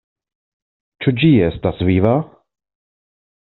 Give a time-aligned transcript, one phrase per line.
[1.05, 2.17] Ĉu ĝi estas viva?